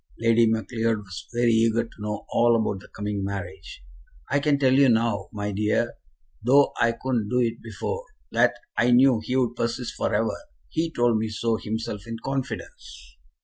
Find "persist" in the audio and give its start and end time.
9.55-9.93